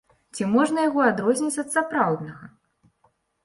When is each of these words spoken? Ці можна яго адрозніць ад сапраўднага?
Ці 0.37 0.47
можна 0.53 0.85
яго 0.87 1.03
адрозніць 1.11 1.61
ад 1.67 1.71
сапраўднага? 1.77 2.53